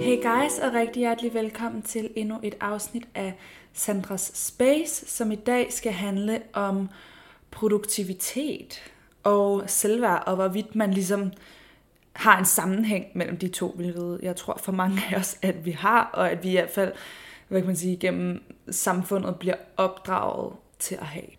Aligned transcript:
Hey 0.00 0.16
guys, 0.16 0.58
og 0.58 0.74
rigtig 0.74 1.00
hjertelig 1.00 1.34
velkommen 1.34 1.82
til 1.82 2.10
endnu 2.16 2.38
et 2.42 2.54
afsnit 2.60 3.08
af 3.14 3.34
Sandras 3.72 4.30
Space, 4.34 5.06
som 5.06 5.32
i 5.32 5.36
dag 5.36 5.72
skal 5.72 5.92
handle 5.92 6.42
om 6.52 6.88
produktivitet 7.50 8.92
og 9.22 9.62
selvværd, 9.66 10.22
og 10.26 10.34
hvorvidt 10.34 10.74
man 10.74 10.90
ligesom 10.90 11.32
har 12.12 12.38
en 12.38 12.44
sammenhæng 12.44 13.06
mellem 13.14 13.36
de 13.36 13.48
to, 13.48 13.68
hvilket 13.68 14.18
jeg 14.22 14.36
tror 14.36 14.60
for 14.62 14.72
mange 14.72 15.00
af 15.10 15.18
os, 15.18 15.38
at 15.42 15.64
vi 15.64 15.70
har, 15.70 16.10
og 16.12 16.30
at 16.30 16.44
vi 16.44 16.48
i 16.48 16.52
hvert 16.52 16.70
fald, 16.70 16.92
hvad 17.48 17.60
kan 17.60 17.66
man 17.66 17.76
sige, 17.76 17.96
gennem 17.96 18.42
samfundet 18.70 19.36
bliver 19.36 19.56
opdraget 19.76 20.52
til 20.78 20.94
at 20.94 21.06
have. 21.06 21.30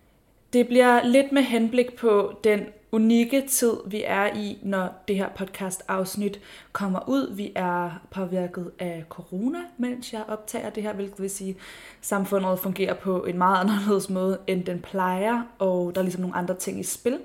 Det 0.53 0.67
bliver 0.67 1.03
lidt 1.03 1.31
med 1.31 1.41
henblik 1.41 1.95
på 1.95 2.33
den 2.43 2.65
unikke 2.91 3.43
tid, 3.47 3.73
vi 3.85 4.03
er 4.05 4.35
i, 4.35 4.57
når 4.63 5.03
det 5.07 5.15
her 5.15 5.29
podcast-afsnit 5.29 6.39
kommer 6.71 7.09
ud. 7.09 7.35
Vi 7.35 7.51
er 7.55 8.01
påvirket 8.11 8.71
af 8.79 9.03
corona, 9.09 9.59
mens 9.77 10.13
jeg 10.13 10.23
optager 10.27 10.69
det 10.69 10.83
her, 10.83 10.93
hvilket 10.93 11.21
vil 11.21 11.29
sige, 11.29 11.49
at 11.49 11.55
samfundet 12.01 12.59
fungerer 12.59 12.93
på 12.93 13.23
en 13.23 13.37
meget 13.37 13.59
anderledes 13.59 14.09
måde, 14.09 14.39
end 14.47 14.63
den 14.63 14.79
plejer, 14.79 15.43
og 15.59 15.95
der 15.95 16.01
er 16.01 16.03
ligesom 16.03 16.21
nogle 16.21 16.35
andre 16.35 16.55
ting 16.55 16.79
i 16.79 16.83
spil. 16.83 17.19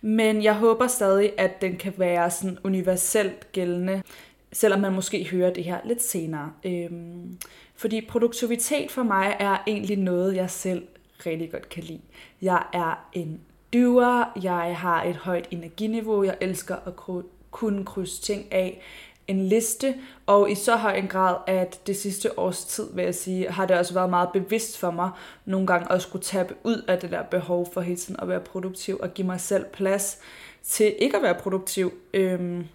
Men 0.00 0.42
jeg 0.42 0.54
håber 0.54 0.86
stadig, 0.86 1.32
at 1.38 1.60
den 1.60 1.76
kan 1.76 1.92
være 1.96 2.30
sådan 2.30 2.58
universelt 2.64 3.52
gældende, 3.52 4.02
selvom 4.52 4.80
man 4.80 4.92
måske 4.92 5.28
hører 5.30 5.52
det 5.52 5.64
her 5.64 5.78
lidt 5.84 6.02
senere. 6.02 6.52
Øhm, 6.64 7.38
fordi 7.74 8.06
produktivitet 8.08 8.90
for 8.90 9.02
mig 9.02 9.36
er 9.38 9.56
egentlig 9.66 9.96
noget, 9.96 10.36
jeg 10.36 10.50
selv 10.50 10.82
rigtig 11.26 11.52
godt 11.52 11.68
kan 11.68 11.82
lide. 11.82 12.00
Jeg 12.42 12.62
er 12.72 13.08
en 13.12 13.40
dyver, 13.74 14.24
jeg 14.42 14.76
har 14.76 15.02
et 15.02 15.16
højt 15.16 15.48
energiniveau, 15.50 16.22
jeg 16.22 16.36
elsker 16.40 16.76
at 16.86 16.96
kunne 17.50 17.84
krydse 17.84 18.22
ting 18.22 18.52
af 18.52 18.82
en 19.28 19.48
liste, 19.48 19.94
og 20.26 20.50
i 20.50 20.54
så 20.54 20.76
høj 20.76 20.92
en 20.92 21.08
grad, 21.08 21.36
at 21.46 21.80
det 21.86 21.96
sidste 21.96 22.38
års 22.38 22.64
tid, 22.64 22.86
vil 22.94 23.04
jeg 23.04 23.14
sige, 23.14 23.50
har 23.50 23.66
det 23.66 23.78
også 23.78 23.94
været 23.94 24.10
meget 24.10 24.28
bevidst 24.32 24.78
for 24.78 24.90
mig, 24.90 25.10
nogle 25.44 25.66
gange 25.66 25.92
at 25.92 26.02
skulle 26.02 26.22
tabe 26.22 26.54
ud 26.64 26.84
af 26.88 26.98
det 26.98 27.10
der 27.10 27.22
behov 27.22 27.72
for 27.72 27.80
hele 27.80 27.96
tiden 27.96 28.20
at 28.20 28.28
være 28.28 28.40
produktiv, 28.40 28.98
og 29.02 29.14
give 29.14 29.26
mig 29.26 29.40
selv 29.40 29.64
plads 29.64 30.18
til 30.62 30.94
ikke 30.98 31.16
at 31.16 31.22
være 31.22 31.34
produktiv. 31.34 31.92
Øhm, 32.14 32.66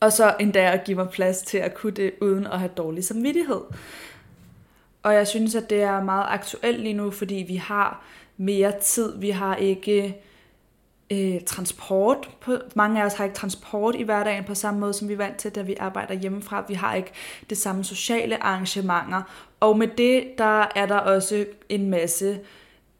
og 0.00 0.12
så 0.12 0.34
endda 0.40 0.72
at 0.72 0.84
give 0.84 0.96
mig 0.96 1.08
plads 1.08 1.42
til 1.42 1.58
at 1.58 1.74
kunne 1.74 1.92
det, 1.92 2.12
uden 2.20 2.46
at 2.46 2.58
have 2.58 2.70
dårlig 2.76 3.04
samvittighed. 3.04 3.60
Og 5.02 5.14
jeg 5.14 5.28
synes, 5.28 5.54
at 5.54 5.70
det 5.70 5.82
er 5.82 6.02
meget 6.02 6.26
aktuelt 6.28 6.80
lige 6.80 6.94
nu, 6.94 7.10
fordi 7.10 7.34
vi 7.34 7.56
har 7.56 8.04
mere 8.36 8.72
tid. 8.80 9.18
Vi 9.18 9.30
har 9.30 9.56
ikke 9.56 10.16
øh, 11.10 11.40
transport. 11.46 12.30
På, 12.40 12.56
mange 12.74 13.02
af 13.02 13.06
os 13.06 13.14
har 13.14 13.24
ikke 13.24 13.36
transport 13.36 13.94
i 13.94 14.02
hverdagen 14.02 14.44
på 14.44 14.54
samme 14.54 14.80
måde, 14.80 14.92
som 14.92 15.08
vi 15.08 15.12
er 15.12 15.18
vant 15.18 15.36
til, 15.36 15.50
da 15.50 15.62
vi 15.62 15.76
arbejder 15.80 16.14
hjemmefra. 16.14 16.64
Vi 16.68 16.74
har 16.74 16.94
ikke 16.94 17.12
det 17.50 17.58
samme 17.58 17.84
sociale 17.84 18.42
arrangementer. 18.42 19.22
Og 19.60 19.78
med 19.78 19.88
det, 19.88 20.24
der 20.38 20.66
er 20.74 20.86
der 20.86 20.98
også 20.98 21.46
en 21.68 21.90
masse 21.90 22.40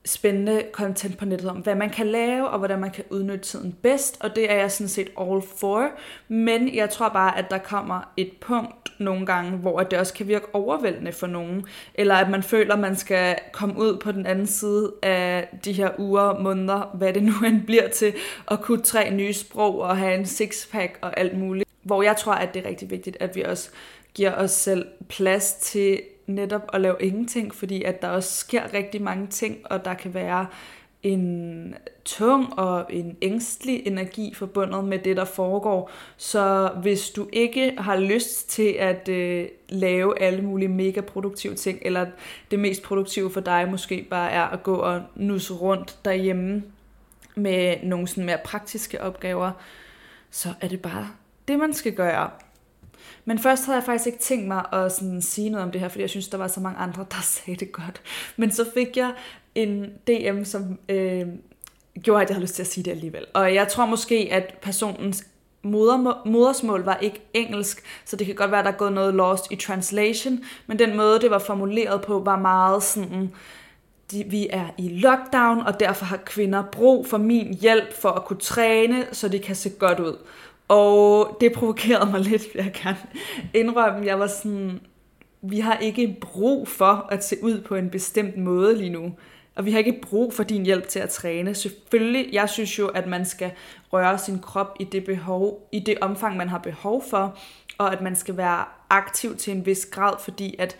spændende 0.07 0.63
content 0.73 1.19
på 1.19 1.25
nettet 1.25 1.51
om, 1.51 1.57
hvad 1.57 1.75
man 1.75 1.91
kan 1.91 2.07
lave, 2.07 2.49
og 2.49 2.59
hvordan 2.59 2.81
man 2.81 2.91
kan 2.91 3.05
udnytte 3.11 3.45
tiden 3.45 3.77
bedst, 3.83 4.17
og 4.21 4.37
det 4.37 4.51
er 4.51 4.57
jeg 4.57 4.73
sådan 4.73 4.89
set 4.89 5.11
all 5.21 5.43
for. 5.57 5.89
Men 6.29 6.75
jeg 6.75 6.91
tror 6.91 7.09
bare, 7.09 7.39
at 7.39 7.45
der 7.51 7.59
kommer 7.59 8.13
et 8.17 8.31
punkt 8.41 8.91
nogle 8.99 9.27
gange, 9.27 9.51
hvor 9.51 9.81
det 9.81 9.99
også 9.99 10.15
kan 10.15 10.29
virke 10.29 10.55
overvældende 10.55 11.13
for 11.13 11.27
nogen, 11.27 11.67
eller 11.95 12.15
at 12.15 12.31
man 12.31 12.43
føler, 12.43 12.75
at 12.75 12.81
man 12.81 12.97
skal 12.97 13.37
komme 13.53 13.79
ud 13.79 13.97
på 13.97 14.13
den 14.13 14.27
anden 14.27 14.47
side 14.47 14.93
af 15.03 15.59
de 15.65 15.73
her 15.73 15.91
uger, 15.99 16.39
måneder, 16.39 16.91
hvad 16.95 17.13
det 17.13 17.23
nu 17.23 17.33
end 17.47 17.63
bliver 17.67 17.89
til, 17.89 18.15
at 18.51 18.61
kunne 18.61 18.83
tre 18.83 19.11
nye 19.11 19.33
sprog 19.33 19.81
og 19.81 19.97
have 19.97 20.15
en 20.15 20.27
sixpack 20.27 20.99
og 21.01 21.21
alt 21.21 21.39
muligt. 21.39 21.69
Hvor 21.83 22.03
jeg 22.03 22.17
tror, 22.17 22.33
at 22.33 22.55
det 22.55 22.65
er 22.65 22.69
rigtig 22.69 22.91
vigtigt, 22.91 23.17
at 23.21 23.37
vi 23.37 23.43
også 23.43 23.71
giver 24.15 24.35
os 24.35 24.51
selv 24.51 24.87
plads 25.09 25.53
til 25.53 26.01
netop 26.27 26.71
at 26.73 26.81
lave 26.81 26.97
ingenting, 27.01 27.55
fordi 27.55 27.83
at 27.83 28.03
der 28.03 28.09
også 28.09 28.33
sker 28.33 28.75
rigtig 28.75 29.03
mange 29.03 29.27
ting, 29.27 29.59
og 29.65 29.85
der 29.85 29.95
kan 29.95 30.15
være 30.15 30.47
en 31.05 31.75
tung 32.05 32.59
og 32.59 32.87
en 32.91 33.17
ængstelig 33.23 33.87
energi 33.87 34.35
forbundet 34.35 34.85
med 34.85 34.99
det, 34.99 35.17
der 35.17 35.25
foregår. 35.25 35.91
Så 36.17 36.71
hvis 36.83 37.11
du 37.11 37.29
ikke 37.33 37.75
har 37.79 37.97
lyst 37.97 38.51
til 38.51 38.77
at 38.79 39.09
øh, 39.09 39.49
lave 39.69 40.23
alle 40.23 40.43
mulige 40.43 40.69
mega 40.69 41.01
produktive 41.01 41.55
ting, 41.55 41.79
eller 41.83 42.07
det 42.51 42.59
mest 42.59 42.83
produktive 42.83 43.31
for 43.31 43.41
dig 43.41 43.69
måske 43.71 44.07
bare 44.11 44.31
er 44.31 44.43
at 44.43 44.63
gå 44.63 44.75
og 44.75 45.03
nusse 45.15 45.55
rundt 45.55 45.99
derhjemme 46.05 46.63
med 47.35 47.77
nogle 47.83 48.09
sådan 48.09 48.25
mere 48.25 48.39
praktiske 48.45 49.03
opgaver, 49.03 49.51
så 50.31 50.49
er 50.61 50.69
det 50.69 50.83
bare 50.83 51.09
det, 51.49 51.59
man 51.59 51.73
skal 51.73 51.93
gøre. 51.93 52.31
Men 53.25 53.39
først 53.39 53.67
havde 53.67 53.77
jeg 53.77 53.85
faktisk 53.85 54.07
ikke 54.07 54.19
tænkt 54.19 54.49
mig 54.49 54.65
at 54.73 54.93
sådan 54.93 55.23
sige 55.23 55.51
noget 55.51 55.65
om 55.65 55.71
det 55.71 55.81
her, 55.81 55.89
fordi 55.89 56.03
jeg 56.03 56.11
synes, 56.11 56.29
der 56.29 56.39
var 56.39 56.49
så 56.49 56.61
mange 56.61 56.79
andre, 56.79 57.07
der 57.11 57.21
sagde 57.35 57.61
det 57.61 57.73
godt. 57.73 58.01
Men 58.37 58.53
så 58.53 58.67
fik 58.75 58.97
jeg 58.97 59.13
en 59.55 59.85
DM, 60.07 60.45
som 60.45 60.79
øh, 60.89 61.27
gjorde, 62.03 62.23
at 62.23 62.29
jeg 62.29 62.35
havde 62.35 62.45
lyst 62.45 62.55
til 62.55 62.63
at 62.63 62.67
sige 62.67 62.85
det 62.85 62.91
alligevel. 62.91 63.27
Og 63.35 63.55
jeg 63.55 63.69
tror 63.69 63.87
måske, 63.87 64.29
at 64.31 64.55
personens 64.63 65.25
moder, 65.63 66.23
modersmål 66.27 66.85
var 66.85 66.97
ikke 66.97 67.23
engelsk, 67.35 67.83
så 68.05 68.17
det 68.17 68.27
kan 68.27 68.35
godt 68.37 68.51
være, 68.51 68.61
at 68.61 68.65
der 68.67 68.73
er 68.73 68.77
gået 68.77 68.93
noget 68.93 69.15
lost 69.15 69.53
i 69.53 69.57
translation, 69.57 70.41
men 70.67 70.79
den 70.79 70.97
måde, 70.97 71.21
det 71.21 71.31
var 71.31 71.39
formuleret 71.39 72.03
på, 72.03 72.19
var 72.19 72.39
meget 72.39 72.83
sådan, 72.83 73.33
de, 74.11 74.25
vi 74.27 74.49
er 74.51 74.67
i 74.79 74.89
lockdown, 74.89 75.61
og 75.61 75.81
derfor 75.81 76.05
har 76.05 76.17
kvinder 76.17 76.63
brug 76.73 77.07
for 77.07 77.19
min 77.19 77.55
hjælp 77.55 77.93
for 78.01 78.09
at 78.09 78.25
kunne 78.25 78.41
træne, 78.41 79.07
så 79.13 79.29
de 79.29 79.39
kan 79.39 79.55
se 79.55 79.71
godt 79.71 80.01
ud. 80.01 80.17
Og 80.69 81.37
det 81.41 81.53
provokerede 81.53 82.11
mig 82.11 82.21
lidt, 82.21 82.43
vil 82.55 82.65
jeg 82.65 82.73
gerne 82.83 82.99
indrømme. 83.55 84.07
Jeg 84.07 84.19
var 84.19 84.27
sådan, 84.27 84.81
vi 85.43 85.61
har 85.61 85.77
ikke 85.77 86.17
brug 86.21 86.69
for 86.69 87.07
at 87.11 87.25
se 87.25 87.37
ud 87.43 87.61
på 87.61 87.75
en 87.75 87.91
bestemt 87.91 88.37
måde 88.37 88.77
lige 88.77 88.91
nu. 88.91 89.13
Og 89.57 89.65
vi 89.65 89.71
har 89.71 89.79
ikke 89.79 90.01
brug 90.03 90.35
for 90.35 90.43
din 90.43 90.65
hjælp 90.65 90.89
til 90.89 90.99
at 90.99 91.11
træne. 91.11 91.55
Selvfølgelig, 91.55 92.29
jeg 92.33 92.49
synes 92.49 92.79
jo, 92.79 92.89
at 92.89 93.07
man 93.07 93.25
skal 93.25 93.51
røre 93.93 94.19
sin 94.19 94.39
krop 94.39 94.77
i 94.81 94.85
det, 94.85 95.05
behov, 95.05 95.69
i 95.73 95.79
det 95.79 95.99
omfang, 96.01 96.37
man 96.37 96.49
har 96.49 96.59
behov 96.59 97.05
for, 97.11 97.39
og 97.79 97.93
at 97.93 98.01
man 98.01 98.17
skal 98.17 98.37
være 98.37 98.65
aktiv 98.91 99.37
til 99.37 99.53
en 99.53 99.67
vis 99.67 99.87
grad, 99.87 100.15
fordi 100.21 100.57
at 100.59 100.77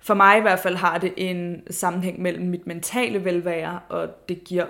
for 0.00 0.14
mig 0.14 0.38
i 0.38 0.40
hvert 0.40 0.58
fald 0.58 0.76
har 0.76 0.98
det 0.98 1.12
en 1.16 1.62
sammenhæng 1.70 2.22
mellem 2.22 2.46
mit 2.46 2.66
mentale 2.66 3.24
velvære, 3.24 3.80
og 3.88 4.28
det 4.28 4.44
giver 4.44 4.66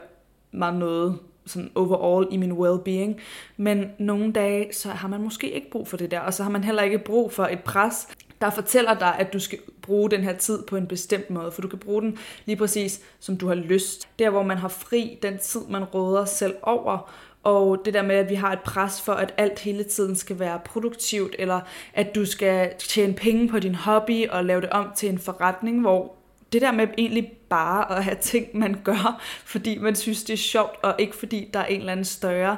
mig 0.53 0.73
noget 0.73 1.19
sådan 1.49 1.71
overall 1.75 2.29
i 2.31 2.37
min 2.37 2.53
well-being. 2.53 3.21
Men 3.57 3.91
nogle 3.99 4.33
dage, 4.33 4.75
så 4.75 4.89
har 4.89 5.09
man 5.09 5.23
måske 5.23 5.51
ikke 5.51 5.71
brug 5.71 5.89
for 5.89 5.97
det 5.97 6.11
der, 6.11 6.21
og 6.21 6.35
så 6.35 6.43
har 6.43 6.51
man 6.51 6.65
heller 6.65 6.83
ikke 6.83 6.99
brug 6.99 7.33
for 7.33 7.45
et 7.45 7.61
pres, 7.61 8.09
der 8.41 8.51
fortæller 8.51 8.95
dig, 8.95 9.15
at 9.19 9.33
du 9.33 9.39
skal 9.39 9.59
bruge 9.83 10.11
den 10.11 10.21
her 10.21 10.37
tid 10.37 10.63
på 10.63 10.77
en 10.77 10.87
bestemt 10.87 11.31
måde, 11.31 11.53
for 11.53 11.63
du 11.63 11.69
kan 11.69 11.79
bruge 11.79 12.03
den 12.03 12.19
lige 12.47 12.57
præcis, 12.57 13.01
som 13.21 13.37
du 13.37 13.49
har 13.49 13.55
lyst. 13.55 14.09
Der, 14.19 14.31
hvor 14.31 14.43
man 14.43 14.59
har 14.59 14.69
fri, 14.69 15.19
den 15.23 15.39
tid, 15.39 15.61
man 15.69 15.85
råder 15.85 16.25
selv 16.25 16.55
over, 16.63 17.13
og 17.43 17.83
det 17.85 17.95
der 17.95 18.03
med, 18.03 18.17
at 18.17 18.31
vi 18.31 18.35
har 18.35 18.53
et 18.53 18.61
pres 18.61 19.01
for, 19.01 19.13
at 19.13 19.35
alt 19.37 19.59
hele 19.59 19.85
tiden 19.85 20.17
skal 20.17 20.39
være 20.39 20.61
produktivt, 20.65 21.37
eller 21.39 21.61
at 21.95 22.15
du 22.15 22.25
skal 22.25 22.71
tjene 22.79 23.15
penge 23.15 23.49
på 23.49 23.59
din 23.59 23.75
hobby 23.75 24.29
og 24.29 24.45
lave 24.45 24.61
det 24.61 24.71
om 24.71 24.87
til 24.97 25.09
en 25.09 25.19
forretning, 25.19 25.81
hvor 25.81 26.18
det 26.53 26.63
der 26.63 26.73
med 26.73 26.87
egentlig 26.99 27.33
bare 27.49 27.97
at 27.97 28.05
have 28.05 28.17
ting, 28.21 28.47
man 28.59 28.81
gør, 28.85 29.23
fordi 29.45 29.79
man 29.79 29.97
synes, 29.97 30.25
det 30.25 30.33
er 30.33 30.37
sjovt, 30.37 30.77
og 30.83 30.95
ikke 30.99 31.17
fordi 31.17 31.51
der 31.55 31.61
er 31.61 31.67
en 31.67 31.81
eller 31.81 31.93
anden 31.93 32.05
større 32.05 32.57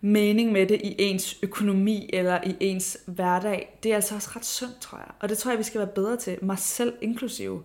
mening 0.00 0.52
med 0.52 0.66
det 0.66 0.80
i 0.84 0.94
ens 0.98 1.36
økonomi 1.42 2.10
eller 2.12 2.38
i 2.44 2.56
ens 2.60 2.98
hverdag, 3.06 3.78
det 3.82 3.90
er 3.90 3.94
altså 3.94 4.14
også 4.14 4.30
ret 4.36 4.44
sundt, 4.44 4.80
tror 4.80 4.98
jeg. 4.98 5.08
Og 5.20 5.28
det 5.28 5.38
tror 5.38 5.50
jeg, 5.50 5.58
vi 5.58 5.64
skal 5.64 5.78
være 5.78 5.88
bedre 5.88 6.16
til, 6.16 6.38
mig 6.42 6.58
selv 6.58 6.92
inklusive. 7.00 7.62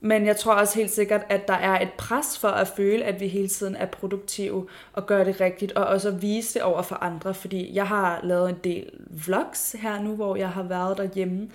Men 0.00 0.26
jeg 0.26 0.36
tror 0.36 0.54
også 0.54 0.78
helt 0.78 0.90
sikkert, 0.90 1.20
at 1.28 1.48
der 1.48 1.54
er 1.54 1.80
et 1.80 1.92
pres 1.98 2.38
for 2.38 2.48
at 2.48 2.68
føle, 2.68 3.04
at 3.04 3.20
vi 3.20 3.28
hele 3.28 3.48
tiden 3.48 3.76
er 3.76 3.86
produktive 3.86 4.66
og 4.92 5.06
gør 5.06 5.24
det 5.24 5.40
rigtigt, 5.40 5.72
og 5.72 5.86
også 5.86 6.08
at 6.08 6.22
vise 6.22 6.54
det 6.54 6.62
over 6.62 6.82
for 6.82 6.94
andre, 6.94 7.34
fordi 7.34 7.74
jeg 7.74 7.86
har 7.86 8.20
lavet 8.22 8.50
en 8.50 8.56
del 8.64 8.90
vlogs 9.26 9.76
her 9.78 10.02
nu, 10.02 10.14
hvor 10.14 10.36
jeg 10.36 10.48
har 10.48 10.62
været 10.62 10.98
derhjemme, 10.98 11.50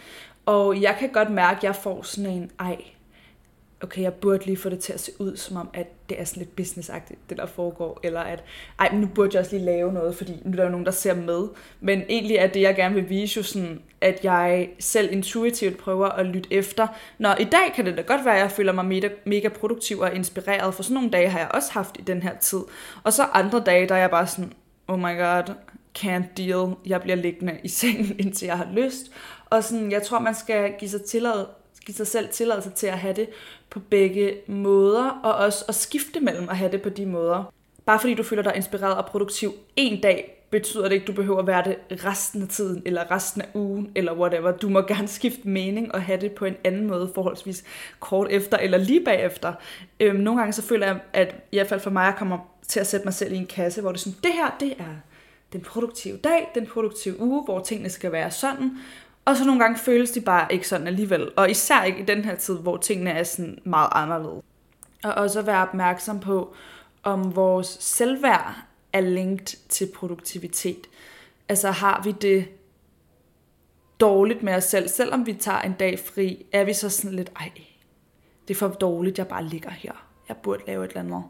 og 0.46 0.82
jeg 0.82 0.96
kan 1.00 1.10
godt 1.10 1.30
mærke, 1.30 1.58
at 1.58 1.64
jeg 1.64 1.76
får 1.76 2.02
sådan 2.02 2.32
en, 2.32 2.52
ej, 2.60 2.78
okay, 3.84 4.02
jeg 4.02 4.14
burde 4.14 4.46
lige 4.46 4.58
få 4.58 4.70
det 4.70 4.80
til 4.80 4.94
at 4.94 5.00
se 5.00 5.12
ud, 5.20 5.38
som 5.38 5.58
om, 5.58 5.70
at 5.74 5.88
det 6.10 6.20
er 6.20 6.24
sådan 6.24 6.42
lidt 6.44 6.56
businessagtigt, 6.56 7.20
det 7.30 7.38
der 7.38 7.46
foregår, 7.46 8.00
eller 8.04 8.20
at, 8.20 8.44
ej, 8.80 8.92
men 8.92 9.02
nu 9.02 9.08
burde 9.08 9.30
jeg 9.34 9.40
også 9.40 9.56
lige 9.56 9.66
lave 9.66 9.94
noget, 9.94 10.16
fordi 10.16 10.42
nu 10.46 10.52
er 10.52 10.56
der 10.56 10.64
jo 10.64 10.70
nogen, 10.70 10.86
der 10.86 10.92
ser 10.92 11.16
med. 11.16 11.48
Men 11.80 12.04
egentlig 12.10 12.36
er 12.36 12.48
det, 12.48 12.62
jeg 12.62 12.76
gerne 12.76 12.96
vil 12.96 13.10
vise 13.10 13.38
jo 13.38 13.44
sådan, 13.44 13.82
at 14.02 14.20
jeg 14.24 14.70
selv 14.80 15.14
intuitivt 15.14 15.78
prøver 15.78 16.10
at 16.10 16.26
lytte 16.26 16.54
efter. 16.54 16.88
Når 17.18 17.36
i 17.40 17.44
dag 17.44 17.74
kan 17.76 17.86
det 17.86 17.98
da 17.98 18.02
godt 18.02 18.26
være, 18.26 18.36
at 18.36 18.42
jeg 18.42 18.52
føler 18.52 18.72
mig 18.72 18.86
mega, 18.86 19.10
mega 19.26 19.50
produktiv 19.50 20.00
og 20.00 20.16
inspireret, 20.16 20.74
for 20.74 20.84
sådan 20.84 20.96
nogle 20.96 21.10
dage 21.10 21.30
har 21.30 21.40
jeg 21.40 21.50
også 21.54 21.72
haft 21.72 21.98
i 22.00 22.02
den 22.02 22.22
her 22.22 22.38
tid. 22.38 22.62
Og 23.04 23.14
så 23.14 23.24
andre 23.24 23.60
dage, 23.66 23.88
der 23.88 23.96
er 23.96 24.00
jeg 24.00 24.10
bare 24.10 24.28
sådan, 24.28 24.54
oh 24.88 25.00
my 25.00 25.18
god, 25.18 25.56
can't 26.00 26.34
deal, 26.38 26.76
jeg 26.86 27.02
bliver 27.02 27.16
liggende 27.16 27.60
i 27.64 27.68
sengen, 27.68 28.16
indtil 28.26 28.46
jeg 28.46 28.58
har 28.58 28.68
lyst. 28.74 29.12
Og 29.46 29.64
sådan, 29.64 29.92
jeg 29.92 30.04
tror, 30.04 30.20
man 30.20 30.36
skal 30.36 30.74
give 30.80 30.90
sig 30.90 31.02
tillad, 31.02 31.46
give 31.86 31.96
sig 31.96 32.08
selv 32.08 32.30
tilladelse 32.30 32.70
til 32.70 32.88
at 32.88 33.00
have 33.00 33.14
det 33.14 33.30
på 33.70 33.80
begge 33.80 34.36
måder, 34.48 35.20
og 35.24 35.34
også 35.34 35.66
at 35.68 35.76
skifte 35.76 36.20
mellem 36.20 36.50
at 36.50 36.58
have 36.58 36.72
det 36.72 36.82
på 36.82 36.90
de 36.90 37.06
måder. 37.06 37.54
Bare 37.86 38.00
fordi 38.00 38.14
du 38.14 38.24
føler 38.24 38.44
dig 38.44 38.54
inspireret 38.56 38.98
og 38.98 39.06
produktiv 39.06 39.54
en 39.76 40.02
dag, 40.02 40.48
betyder 40.52 40.84
det 40.84 40.92
ikke, 40.92 41.04
at 41.04 41.08
du 41.08 41.14
behøver 41.14 41.40
at 41.40 41.48
være 41.48 41.64
det 41.64 42.06
resten 42.06 42.42
af 42.42 42.48
tiden, 42.48 42.82
eller 42.86 43.12
resten 43.12 43.42
af 43.42 43.48
ugen, 43.54 43.92
eller 43.96 44.14
whatever. 44.14 44.52
Du 44.52 44.70
må 44.70 44.82
gerne 44.88 45.08
skifte 45.08 45.48
mening 45.48 45.96
og 45.96 46.02
have 46.02 46.22
det 46.22 46.32
på 46.32 46.46
en 46.46 46.56
anden 46.64 46.88
måde, 46.88 47.12
forholdsvis 47.16 47.64
kort 48.00 48.28
efter, 48.32 48.58
eller 48.58 48.78
lige 48.78 49.04
bagefter. 49.06 49.54
Øhm, 50.00 50.20
nogle 50.20 50.40
gange 50.40 50.54
så 50.54 50.62
føler 50.62 50.88
jeg, 50.88 51.00
at 51.14 51.36
i 51.52 51.58
hvert 51.58 51.68
fald 51.68 51.80
for 51.80 51.90
mig, 51.90 52.06
jeg 52.06 52.16
kommer 52.18 52.38
til 52.68 52.80
at 52.80 52.88
sætte 52.88 53.06
mig 53.06 53.14
selv 53.14 53.34
i 53.34 53.36
en 53.36 53.48
kasse, 53.48 53.82
hvor 53.82 53.92
det 53.92 53.98
er 53.98 54.04
sådan, 54.04 54.20
det 54.24 54.34
her, 54.34 54.56
det 54.60 54.74
er 54.80 54.96
den 55.54 55.62
produktive 55.62 56.18
dag, 56.18 56.52
den 56.56 56.66
produktive 56.66 57.20
uge, 57.20 57.44
hvor 57.44 57.60
tingene 57.60 57.90
skal 57.90 58.12
være 58.12 58.32
sådan, 58.32 58.72
og 59.26 59.36
så 59.38 59.46
nogle 59.46 59.62
gange 59.62 59.78
føles 59.80 60.12
de 60.12 60.22
bare 60.22 60.54
ikke 60.54 60.68
sådan 60.68 60.88
alligevel. 60.88 61.32
Og 61.36 61.50
især 61.50 61.84
ikke 61.84 62.00
i 62.00 62.06
den 62.06 62.26
her 62.26 62.36
tid, 62.36 62.58
hvor 62.58 62.78
tingene 62.78 63.10
er 63.10 63.24
sådan 63.24 63.60
meget 63.64 63.90
anderledes. 63.92 64.44
Og 65.04 65.14
også 65.14 65.42
være 65.42 65.62
opmærksom 65.62 66.20
på, 66.20 66.54
om 67.04 67.36
vores 67.36 67.68
selvværd 67.68 68.56
er 68.94 69.02
linked 69.02 69.68
til 69.70 69.90
produktivitet. 69.96 70.88
Altså 71.50 71.72
har 71.72 72.02
vi 72.04 72.12
det 72.12 72.48
dårligt 74.00 74.44
med 74.44 74.54
os 74.54 74.64
selv, 74.64 74.88
selvom 74.88 75.26
vi 75.26 75.34
tager 75.34 75.62
en 75.62 75.74
dag 75.74 76.00
fri, 76.00 76.46
er 76.52 76.64
vi 76.64 76.74
så 76.74 76.90
sådan 76.90 77.16
lidt, 77.16 77.32
ej, 77.40 77.52
det 78.48 78.54
er 78.54 78.58
for 78.58 78.68
dårligt, 78.68 79.18
jeg 79.18 79.28
bare 79.28 79.44
ligger 79.44 79.70
her. 79.70 80.08
Jeg 80.30 80.38
burde 80.38 80.64
lave 80.68 80.86
et 80.86 80.90
eller 80.90 81.02
andet, 81.02 81.24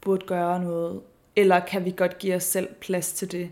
burde 0.00 0.26
gøre 0.26 0.60
noget. 0.60 1.00
Eller 1.36 1.60
kan 1.60 1.84
vi 1.84 1.94
godt 1.96 2.18
give 2.18 2.34
os 2.34 2.44
selv 2.44 2.68
plads 2.80 3.12
til 3.12 3.32
det? 3.32 3.50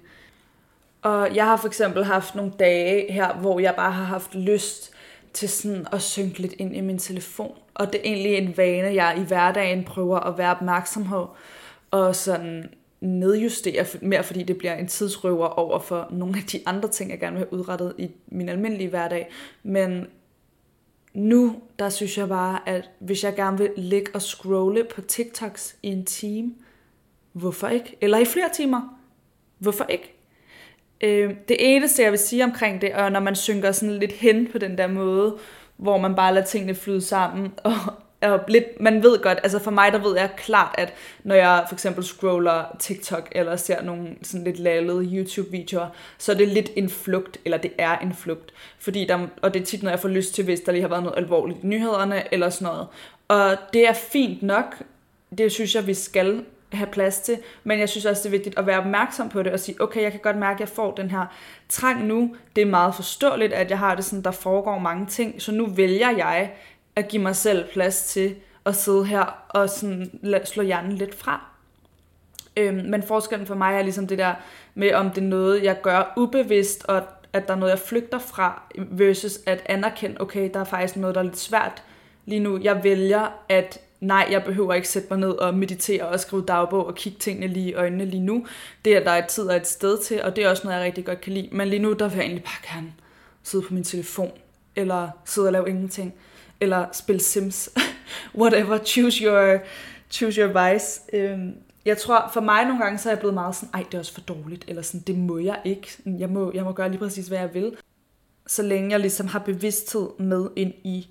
Og 1.02 1.34
jeg 1.34 1.44
har 1.44 1.56
for 1.56 1.66
eksempel 1.66 2.04
haft 2.04 2.34
nogle 2.34 2.52
dage 2.58 3.12
her, 3.12 3.34
hvor 3.34 3.60
jeg 3.60 3.74
bare 3.76 3.92
har 3.92 4.04
haft 4.04 4.34
lyst 4.34 4.92
til 5.32 5.48
sådan 5.48 5.86
at 5.92 6.02
synke 6.02 6.38
lidt 6.38 6.54
ind 6.58 6.76
i 6.76 6.80
min 6.80 6.98
telefon. 6.98 7.58
Og 7.74 7.92
det 7.92 8.00
er 8.00 8.04
egentlig 8.04 8.34
en 8.34 8.56
vane, 8.56 8.94
jeg 8.94 9.18
i 9.18 9.22
hverdagen 9.22 9.84
prøver 9.84 10.20
at 10.20 10.38
være 10.38 10.50
opmærksom 10.50 11.04
på. 11.04 11.30
Og 11.90 12.16
sådan 12.16 12.70
nedjustere 13.00 13.86
mere, 14.02 14.24
fordi 14.24 14.42
det 14.42 14.58
bliver 14.58 14.74
en 14.74 14.88
tidsrøver 14.88 15.46
over 15.46 15.78
for 15.78 16.08
nogle 16.10 16.36
af 16.36 16.42
de 16.42 16.60
andre 16.66 16.88
ting, 16.88 17.10
jeg 17.10 17.20
gerne 17.20 17.36
vil 17.36 17.46
have 17.46 17.52
udrettet 17.52 17.94
i 17.98 18.10
min 18.26 18.48
almindelige 18.48 18.88
hverdag. 18.88 19.30
Men 19.62 20.06
nu, 21.14 21.56
der 21.78 21.88
synes 21.88 22.18
jeg 22.18 22.28
bare, 22.28 22.68
at 22.68 22.90
hvis 22.98 23.24
jeg 23.24 23.36
gerne 23.36 23.58
vil 23.58 23.70
ligge 23.76 24.10
og 24.14 24.22
scrolle 24.22 24.84
på 24.84 25.00
TikToks 25.00 25.76
i 25.82 25.88
en 25.88 26.04
time, 26.04 26.54
hvorfor 27.32 27.68
ikke? 27.68 27.96
Eller 28.00 28.18
i 28.18 28.24
flere 28.24 28.48
timer, 28.54 28.98
hvorfor 29.58 29.84
ikke? 29.84 30.15
Øh, 31.00 31.34
det 31.48 31.56
eneste, 31.60 32.02
jeg 32.02 32.10
vil 32.10 32.18
sige 32.18 32.44
omkring 32.44 32.80
det, 32.80 32.90
er, 32.92 33.08
når 33.08 33.20
man 33.20 33.36
synker 33.36 33.72
sådan 33.72 33.98
lidt 33.98 34.12
hen 34.12 34.48
på 34.52 34.58
den 34.58 34.78
der 34.78 34.86
måde, 34.86 35.36
hvor 35.76 35.98
man 35.98 36.14
bare 36.14 36.34
lader 36.34 36.46
tingene 36.46 36.74
flyde 36.74 37.00
sammen, 37.00 37.52
og, 37.64 37.72
og 38.22 38.40
lidt, 38.48 38.80
man 38.80 39.02
ved 39.02 39.22
godt, 39.22 39.38
altså 39.42 39.58
for 39.58 39.70
mig, 39.70 39.92
der 39.92 39.98
ved 39.98 40.16
jeg 40.16 40.30
klart, 40.36 40.74
at 40.78 40.94
når 41.24 41.34
jeg 41.34 41.64
for 41.68 41.74
eksempel 41.74 42.04
scroller 42.04 42.64
TikTok, 42.78 43.28
eller 43.32 43.56
ser 43.56 43.82
nogle 43.82 44.08
sådan 44.22 44.44
lidt 44.44 44.58
lallede 44.58 45.04
YouTube-videoer, 45.04 45.86
så 46.18 46.32
er 46.32 46.36
det 46.36 46.48
lidt 46.48 46.70
en 46.76 46.88
flugt, 46.88 47.38
eller 47.44 47.58
det 47.58 47.72
er 47.78 47.98
en 47.98 48.14
flugt. 48.14 48.52
Fordi 48.78 49.04
der, 49.04 49.26
og 49.42 49.54
det 49.54 49.62
er 49.62 49.66
tit, 49.66 49.82
når 49.82 49.90
jeg 49.90 50.00
får 50.00 50.08
lyst 50.08 50.34
til, 50.34 50.44
hvis 50.44 50.60
der 50.60 50.72
lige 50.72 50.82
har 50.82 50.88
været 50.88 51.02
noget 51.02 51.18
alvorligt 51.18 51.58
i 51.62 51.66
nyhederne, 51.66 52.34
eller 52.34 52.50
sådan 52.50 52.66
noget. 52.66 52.86
Og 53.28 53.56
det 53.72 53.88
er 53.88 53.92
fint 53.92 54.42
nok, 54.42 54.82
det 55.38 55.52
synes 55.52 55.74
jeg, 55.74 55.86
vi 55.86 55.94
skal 55.94 56.44
have 56.76 56.90
plads 56.90 57.20
til, 57.20 57.38
men 57.64 57.78
jeg 57.78 57.88
synes 57.88 58.04
også, 58.04 58.22
det 58.22 58.26
er 58.26 58.30
vigtigt 58.30 58.58
at 58.58 58.66
være 58.66 58.78
opmærksom 58.78 59.28
på 59.28 59.42
det 59.42 59.52
og 59.52 59.60
sige, 59.60 59.80
okay, 59.80 60.02
jeg 60.02 60.10
kan 60.10 60.20
godt 60.20 60.36
mærke, 60.36 60.56
at 60.56 60.60
jeg 60.60 60.68
får 60.68 60.94
den 60.94 61.10
her 61.10 61.26
trang 61.68 62.06
nu. 62.06 62.36
Det 62.56 62.62
er 62.62 62.66
meget 62.66 62.94
forståeligt, 62.94 63.52
at 63.52 63.70
jeg 63.70 63.78
har 63.78 63.94
det 63.94 64.04
sådan, 64.04 64.22
der 64.22 64.30
foregår 64.30 64.78
mange 64.78 65.06
ting, 65.06 65.42
så 65.42 65.52
nu 65.52 65.66
vælger 65.66 66.10
jeg 66.10 66.52
at 66.96 67.08
give 67.08 67.22
mig 67.22 67.36
selv 67.36 67.68
plads 67.72 68.04
til 68.04 68.34
at 68.66 68.76
sidde 68.76 69.04
her 69.04 69.44
og 69.48 69.70
sådan 69.70 70.10
slå 70.44 70.62
hjernen 70.62 70.92
lidt 70.92 71.14
fra. 71.14 71.44
Øhm, 72.56 72.84
men 72.84 73.02
forskellen 73.02 73.46
for 73.46 73.54
mig 73.54 73.74
er 73.74 73.82
ligesom 73.82 74.06
det 74.06 74.18
der 74.18 74.34
med, 74.74 74.94
om 74.94 75.10
det 75.10 75.22
er 75.22 75.26
noget, 75.26 75.64
jeg 75.64 75.82
gør 75.82 76.12
ubevidst, 76.16 76.84
og 76.84 77.02
at 77.32 77.48
der 77.48 77.54
er 77.54 77.58
noget, 77.58 77.70
jeg 77.70 77.78
flygter 77.78 78.18
fra, 78.18 78.62
versus 78.76 79.38
at 79.46 79.62
anerkende, 79.66 80.20
okay, 80.20 80.50
der 80.54 80.60
er 80.60 80.64
faktisk 80.64 80.96
noget, 80.96 81.14
der 81.14 81.20
er 81.20 81.24
lidt 81.24 81.38
svært 81.38 81.82
lige 82.26 82.40
nu. 82.40 82.58
Jeg 82.62 82.84
vælger 82.84 83.28
at 83.48 83.80
nej, 84.06 84.28
jeg 84.30 84.44
behøver 84.44 84.74
ikke 84.74 84.88
sætte 84.88 85.08
mig 85.10 85.18
ned 85.18 85.30
og 85.30 85.54
meditere 85.54 86.08
og 86.08 86.20
skrive 86.20 86.44
dagbog 86.48 86.86
og 86.86 86.94
kigge 86.94 87.18
tingene 87.18 87.46
lige 87.46 87.70
i 87.70 87.74
øjnene 87.74 88.04
lige 88.04 88.22
nu. 88.22 88.46
Det 88.84 88.96
er 88.96 89.04
der 89.04 89.12
et 89.12 89.26
tid 89.26 89.44
og 89.44 89.56
et 89.56 89.66
sted 89.66 89.98
til, 89.98 90.22
og 90.22 90.36
det 90.36 90.44
er 90.44 90.50
også 90.50 90.62
noget, 90.64 90.76
jeg 90.76 90.84
rigtig 90.84 91.04
godt 91.04 91.20
kan 91.20 91.32
lide. 91.32 91.48
Men 91.52 91.68
lige 91.68 91.82
nu, 91.82 91.92
der 91.92 92.08
vil 92.08 92.16
jeg 92.16 92.24
egentlig 92.24 92.44
bare 92.44 92.74
gerne 92.74 92.92
sidde 93.42 93.64
på 93.64 93.74
min 93.74 93.84
telefon, 93.84 94.30
eller 94.76 95.08
sidde 95.24 95.48
og 95.48 95.52
lave 95.52 95.68
ingenting, 95.68 96.14
eller 96.60 96.86
spille 96.92 97.20
Sims. 97.20 97.70
Whatever, 98.40 98.78
choose 98.84 99.24
your, 99.24 99.58
choose 100.10 100.40
your 100.40 100.70
vice. 100.72 101.00
Øhm, 101.12 101.54
jeg 101.84 101.98
tror, 101.98 102.30
for 102.32 102.40
mig 102.40 102.64
nogle 102.64 102.82
gange, 102.82 102.98
så 102.98 103.08
er 103.08 103.12
jeg 103.12 103.18
blevet 103.18 103.34
meget 103.34 103.56
sådan, 103.56 103.70
ej, 103.74 103.82
det 103.82 103.94
er 103.94 103.98
også 103.98 104.14
for 104.14 104.20
dårligt, 104.20 104.64
eller 104.68 104.82
sådan, 104.82 105.00
det 105.00 105.18
må 105.18 105.38
jeg 105.38 105.60
ikke. 105.64 105.88
Jeg 106.18 106.28
må, 106.28 106.52
jeg 106.54 106.64
må 106.64 106.72
gøre 106.72 106.88
lige 106.88 106.98
præcis, 106.98 107.28
hvad 107.28 107.38
jeg 107.38 107.54
vil. 107.54 107.76
Så 108.46 108.62
længe 108.62 108.90
jeg 108.90 109.00
ligesom 109.00 109.26
har 109.26 109.38
bevidsthed 109.38 110.08
med 110.18 110.48
ind 110.56 110.72
i, 110.84 111.08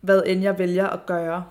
hvad 0.00 0.22
end 0.26 0.42
jeg 0.42 0.58
vælger 0.58 0.88
at 0.88 1.06
gøre. 1.06 1.44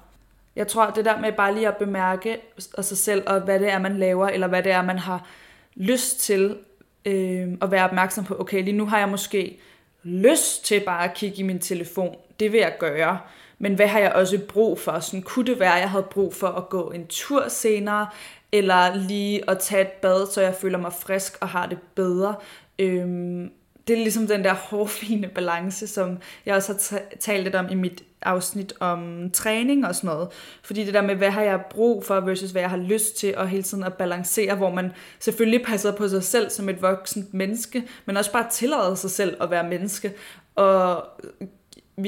Jeg 0.62 0.68
tror, 0.68 0.90
det 0.90 1.06
der 1.06 1.20
med 1.20 1.32
bare 1.32 1.54
lige 1.54 1.68
at 1.68 1.78
bemærke 1.78 2.38
og 2.74 2.86
sig 2.86 2.98
selv, 2.98 3.24
og 3.28 3.40
hvad 3.40 3.60
det 3.60 3.72
er, 3.72 3.80
man 3.80 3.98
laver, 3.98 4.28
eller 4.28 4.48
hvad 4.48 4.64
det 4.64 4.72
er, 4.72 4.82
man 4.82 5.00
har 5.00 5.28
lyst 5.76 6.20
til 6.20 6.58
øh, 7.06 7.48
at 7.62 7.72
være 7.72 7.86
opmærksom 7.86 8.24
på, 8.24 8.36
okay, 8.40 8.64
lige 8.64 8.78
nu 8.78 8.86
har 8.86 9.00
jeg 9.00 9.10
måske 9.10 9.60
lyst 10.04 10.66
til 10.66 10.80
bare 10.86 11.04
at 11.04 11.14
kigge 11.14 11.38
i 11.38 11.44
min 11.44 11.60
telefon. 11.60 12.16
Det 12.40 12.52
vil 12.52 12.60
jeg 12.60 12.76
gøre. 12.80 13.20
Men 13.60 13.76
hvad 13.76 13.88
har 13.88 14.00
jeg 14.00 14.12
også 14.12 14.40
brug 14.48 14.80
for? 14.80 15.00
Sådan, 15.00 15.22
kunne 15.22 15.46
det 15.46 15.60
være, 15.60 15.76
at 15.76 15.82
jeg 15.82 15.90
havde 15.90 16.08
brug 16.12 16.34
for 16.34 16.48
at 16.48 16.70
gå 16.70 16.92
en 16.92 17.08
tur 17.08 17.48
senere, 17.48 18.08
eller 18.52 18.96
lige 18.96 19.50
at 19.50 19.60
tage 19.60 19.82
et 19.82 19.92
bad, 19.92 20.28
så 20.28 20.42
jeg 20.42 20.56
føler 20.56 20.78
mig 20.78 20.94
frisk 20.94 21.38
og 21.42 21.50
har 21.50 21.66
det 21.66 21.78
bedre. 21.96 22.36
Øhm, 22.80 23.52
det 23.88 23.94
er 23.94 23.98
ligesom 23.98 24.28
den 24.28 24.44
der 24.44 24.54
hårfine 24.54 25.28
balance, 25.28 25.88
som 25.88 26.18
jeg 26.46 26.56
også 26.56 26.74
har 26.92 27.02
talt 27.20 27.44
lidt 27.44 27.56
om 27.56 27.70
i 27.70 27.76
mit 27.76 28.04
afsnit 28.22 28.74
om 28.80 29.30
træning 29.34 29.88
og 29.88 29.96
sådan 29.96 30.08
noget. 30.08 30.28
Fordi 30.64 30.86
det 30.86 30.94
der 30.94 31.02
med, 31.02 31.16
hvad 31.16 31.30
har 31.30 31.42
jeg 31.42 31.62
brug 31.70 32.06
for 32.06 32.20
versus 32.20 32.52
hvad 32.52 32.62
jeg 32.62 32.70
har 32.70 32.78
lyst 32.78 33.18
til, 33.18 33.38
og 33.38 33.48
hele 33.48 33.64
tiden 33.64 33.84
at 33.84 33.94
balancere, 33.94 34.56
hvor 34.56 34.70
man 34.70 34.92
selvfølgelig 35.20 35.66
passer 35.66 35.92
på 35.92 36.08
sig 36.08 36.24
selv 36.24 36.50
som 36.50 36.70
et 36.70 36.82
voksent 36.82 37.34
menneske, 37.34 37.84
men 38.06 38.18
også 38.18 38.32
bare 38.32 38.48
tillader 38.52 38.96
sig 38.96 39.12
selv 39.12 39.44
at 39.44 39.52
være 39.52 39.70
menneske, 39.70 40.14
og 40.56 41.08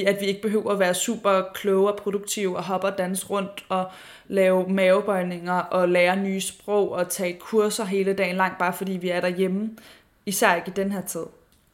at 0.07 0.21
vi 0.21 0.25
ikke 0.25 0.41
behøver 0.41 0.71
at 0.71 0.79
være 0.79 0.93
super 0.93 1.41
kloge 1.53 1.91
og 1.91 1.97
produktive 1.97 2.57
og 2.57 2.63
hoppe 2.63 2.87
og 2.87 2.97
danse 2.97 3.27
rundt 3.27 3.65
og 3.69 3.91
lave 4.27 4.69
mavebøjninger 4.69 5.53
og 5.53 5.89
lære 5.89 6.15
nye 6.15 6.41
sprog 6.41 6.91
og 6.91 7.09
tage 7.09 7.39
kurser 7.39 7.85
hele 7.85 8.13
dagen 8.13 8.35
lang, 8.35 8.53
bare 8.59 8.73
fordi 8.73 8.91
vi 8.91 9.09
er 9.09 9.21
derhjemme. 9.21 9.69
Især 10.25 10.55
ikke 10.55 10.67
i 10.67 10.73
den 10.75 10.91
her 10.91 11.01
tid. 11.01 11.25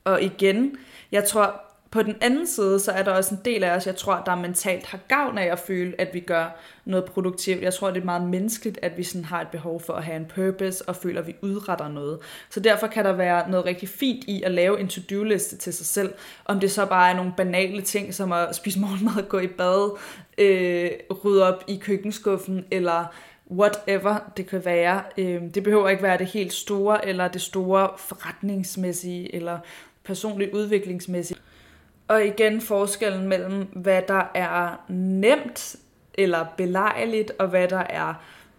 Og 0.09 0.23
igen, 0.23 0.77
jeg 1.11 1.23
tror, 1.23 1.61
på 1.91 2.03
den 2.03 2.15
anden 2.21 2.47
side, 2.47 2.79
så 2.79 2.91
er 2.91 3.03
der 3.03 3.11
også 3.11 3.35
en 3.35 3.41
del 3.45 3.63
af 3.63 3.75
os, 3.75 3.87
jeg 3.87 3.95
tror, 3.95 4.23
der 4.25 4.35
mentalt 4.35 4.85
har 4.85 4.99
gavn 5.07 5.37
af 5.37 5.45
at 5.51 5.59
føle, 5.59 6.01
at 6.01 6.13
vi 6.13 6.19
gør 6.19 6.59
noget 6.85 7.05
produktivt. 7.05 7.61
Jeg 7.61 7.73
tror, 7.73 7.91
det 7.91 8.01
er 8.01 8.05
meget 8.05 8.29
menneskeligt, 8.29 8.79
at 8.81 8.97
vi 8.97 9.03
sådan 9.03 9.25
har 9.25 9.41
et 9.41 9.47
behov 9.47 9.81
for 9.81 9.93
at 9.93 10.03
have 10.03 10.17
en 10.17 10.25
purpose 10.35 10.89
og 10.89 10.95
føler, 10.95 11.21
at 11.21 11.27
vi 11.27 11.35
udretter 11.41 11.87
noget. 11.87 12.19
Så 12.49 12.59
derfor 12.59 12.87
kan 12.87 13.05
der 13.05 13.11
være 13.11 13.49
noget 13.49 13.65
rigtig 13.65 13.89
fint 13.89 14.23
i 14.23 14.43
at 14.43 14.51
lave 14.51 14.79
en 14.79 14.87
to-do-liste 14.87 15.57
til 15.57 15.73
sig 15.73 15.85
selv. 15.85 16.13
Om 16.45 16.59
det 16.59 16.71
så 16.71 16.85
bare 16.85 17.11
er 17.11 17.15
nogle 17.15 17.33
banale 17.37 17.81
ting, 17.81 18.13
som 18.13 18.31
at 18.31 18.55
spise 18.55 18.79
morgenmad, 18.85 19.29
gå 19.29 19.39
i 19.39 19.47
bad, 19.47 19.97
øh, 20.37 20.89
rydde 21.25 21.47
op 21.47 21.63
i 21.67 21.77
køkkenskuffen, 21.77 22.65
eller 22.71 23.05
whatever 23.51 24.31
det 24.37 24.47
kan 24.47 24.65
være. 24.65 25.01
Øh, 25.17 25.41
det 25.53 25.63
behøver 25.63 25.89
ikke 25.89 26.03
være 26.03 26.17
det 26.17 26.27
helt 26.27 26.53
store, 26.53 27.07
eller 27.07 27.27
det 27.27 27.41
store 27.41 27.89
forretningsmæssige, 27.97 29.35
eller 29.35 29.59
personlig 30.03 30.53
udviklingsmæssigt. 30.53 31.41
Og 32.07 32.25
igen 32.25 32.61
forskellen 32.61 33.27
mellem, 33.27 33.63
hvad 33.63 34.01
der 34.07 34.31
er 34.35 34.85
nemt 34.89 35.75
eller 36.13 36.45
belejligt, 36.57 37.31
og 37.39 37.47
hvad 37.47 37.67
der 37.67 37.83
er 37.89 38.13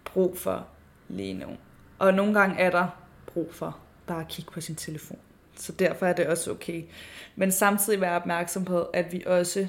brug 0.05 0.37
for 0.37 0.67
lige 1.09 1.33
nu. 1.33 1.47
Og 1.99 2.13
nogle 2.13 2.39
gange 2.39 2.59
er 2.59 2.69
der 2.69 2.87
brug 3.25 3.53
for 3.53 3.77
bare 4.07 4.21
at 4.21 4.27
kigge 4.27 4.51
på 4.51 4.61
sin 4.61 4.75
telefon. 4.75 5.19
Så 5.55 5.71
derfor 5.71 6.05
er 6.05 6.13
det 6.13 6.27
også 6.27 6.51
okay. 6.51 6.83
Men 7.35 7.51
samtidig 7.51 8.01
være 8.01 8.15
opmærksom 8.15 8.65
på, 8.65 8.81
at 8.81 9.13
vi 9.13 9.23
også 9.25 9.67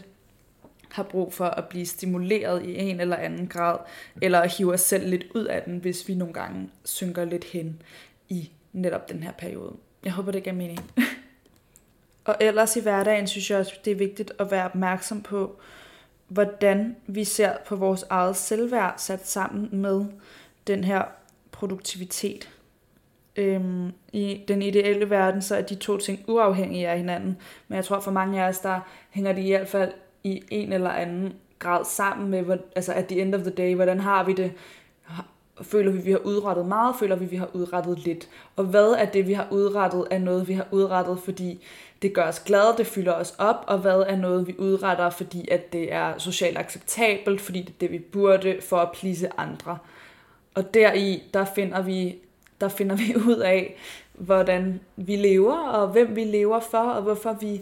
har 0.91 1.03
brug 1.03 1.33
for 1.33 1.45
at 1.45 1.65
blive 1.69 1.87
stimuleret 1.87 2.63
i 2.63 2.79
en 2.79 3.01
eller 3.01 3.17
anden 3.17 3.47
grad, 3.47 3.79
eller 4.23 4.41
at 4.41 4.57
hive 4.57 4.73
os 4.73 4.81
selv 4.81 5.09
lidt 5.09 5.25
ud 5.35 5.45
af 5.45 5.63
den, 5.63 5.79
hvis 5.79 6.09
vi 6.09 6.15
nogle 6.15 6.35
gange 6.35 6.71
synker 6.85 7.25
lidt 7.25 7.45
hen 7.45 7.83
i 8.29 8.51
netop 8.73 9.09
den 9.09 9.23
her 9.23 9.33
periode. 9.33 9.77
Jeg 10.05 10.13
håber, 10.13 10.33
det 10.33 10.43
giver 10.43 10.57
mening. 10.57 10.81
Og 12.25 12.37
ellers 12.41 12.77
i 12.77 12.81
hverdagen 12.81 13.27
synes 13.27 13.51
jeg 13.51 13.59
også, 13.59 13.73
det 13.85 13.91
er 13.91 13.97
vigtigt 13.97 14.33
at 14.39 14.51
være 14.51 14.65
opmærksom 14.65 15.23
på, 15.23 15.57
hvordan 16.29 16.97
vi 17.07 17.25
ser 17.25 17.53
på 17.67 17.77
vores 17.77 18.05
eget 18.11 18.37
selvværd 18.37 18.95
sat 18.97 19.29
sammen 19.29 19.69
med 19.73 20.05
den 20.67 20.85
her 20.85 21.03
produktivitet. 21.53 22.51
Øhm, 23.37 23.93
I 24.13 24.45
den 24.49 24.63
ideelle 24.63 25.11
verden, 25.11 25.43
så 25.43 25.57
er 25.57 25.63
de 25.63 25.75
to 25.75 25.97
ting 25.99 26.25
uafhængige 26.29 26.89
af 26.89 26.99
hinanden. 26.99 27.37
Men 27.69 27.77
jeg 27.77 27.85
tror 27.85 28.01
for 28.01 28.11
mange 28.11 28.43
af 28.43 28.49
os, 28.49 28.59
der 28.59 28.81
hænger 29.11 29.33
de 29.33 29.43
i 29.43 29.51
hvert 29.51 29.69
fald 29.69 29.93
i 30.25 30.43
en 30.51 30.73
eller 30.73 30.91
anden 30.91 31.33
grad 31.59 31.85
sammen 31.85 32.29
med, 32.31 32.59
altså 32.77 32.93
at 32.93 33.07
the 33.07 33.21
end 33.21 33.35
of 33.35 33.41
the 33.41 33.51
day, 33.51 33.75
hvordan 33.75 34.01
har 34.01 34.25
vi 34.25 34.33
det? 34.33 34.53
Føler 35.63 35.93
vi, 35.93 35.99
vi 35.99 36.11
har 36.11 36.19
udrettet 36.19 36.67
meget? 36.67 36.95
Føler 36.99 37.17
vi, 37.17 37.25
vi 37.25 37.37
har 37.37 37.51
udrettet 37.53 37.99
lidt? 37.99 38.29
Og 38.57 38.65
hvad 38.65 38.93
er 38.99 39.05
det, 39.05 39.27
vi 39.27 39.33
har 39.33 39.49
udrettet, 39.51 40.07
er 40.11 40.19
noget, 40.19 40.49
vi 40.49 40.53
har 40.53 40.67
udrettet, 40.71 41.19
fordi 41.19 41.65
det 42.03 42.13
gør 42.13 42.29
os 42.29 42.41
glade, 42.41 42.75
det 42.79 42.87
fylder 42.87 43.13
os 43.13 43.35
op, 43.39 43.65
og 43.67 43.79
hvad 43.79 44.05
er 44.07 44.17
noget, 44.17 44.47
vi 44.47 44.55
udretter, 44.59 45.11
fordi 45.11 45.49
at 45.51 45.73
det 45.73 45.93
er 45.93 46.19
socialt 46.19 46.59
acceptabelt, 46.59 47.41
fordi 47.41 47.61
det 47.61 47.69
er 47.69 47.79
det, 47.81 47.91
vi 47.91 47.99
burde 47.99 48.57
for 48.61 48.79
at 48.79 48.93
plise 48.93 49.29
andre. 49.37 49.79
Og 50.55 50.75
deri, 50.75 51.23
der 51.35 51.45
finder 51.45 51.83
vi, 51.83 52.17
der 52.61 52.69
finder 52.69 52.97
vi 52.97 53.17
ud 53.29 53.37
af, 53.37 53.77
hvordan 54.13 54.81
vi 54.97 55.17
lever, 55.17 55.59
og 55.59 55.89
hvem 55.89 56.17
vi 56.17 56.25
lever 56.25 56.61
for, 56.61 56.79
og 56.79 57.03
hvorfor 57.03 57.33
vi 57.41 57.61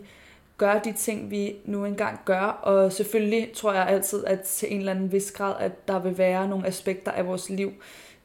gør 0.59 0.79
de 0.79 0.93
ting, 0.93 1.31
vi 1.31 1.55
nu 1.65 1.85
engang 1.85 2.21
gør. 2.25 2.41
Og 2.63 2.93
selvfølgelig 2.93 3.53
tror 3.55 3.73
jeg 3.73 3.87
altid, 3.87 4.25
at 4.25 4.41
til 4.41 4.73
en 4.73 4.79
eller 4.79 4.93
anden 4.93 5.13
vis 5.13 5.33
grad, 5.33 5.55
at 5.59 5.89
der 5.89 5.99
vil 5.99 6.19
være 6.19 6.49
nogle 6.49 6.67
aspekter 6.67 7.13
af 7.13 7.27
vores 7.27 7.51
liv, 7.51 7.73